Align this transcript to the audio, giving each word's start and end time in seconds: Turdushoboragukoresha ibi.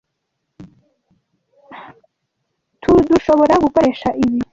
Turdushoboragukoresha 2.81 4.09
ibi. 4.23 4.39